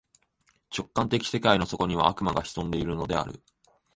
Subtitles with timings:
[0.75, 3.39] 直観的世界の底には、悪魔が潜んでいるのである。